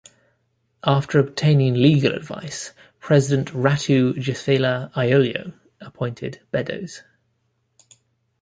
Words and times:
After 0.83 1.19
obtaining 1.19 1.75
legal 1.75 2.13
advice, 2.13 2.73
President 2.99 3.49
Ratu 3.51 4.13
Josefa 4.15 4.89
Iloilo 4.97 5.53
appointed 5.79 6.41
Beddoes. 6.49 7.03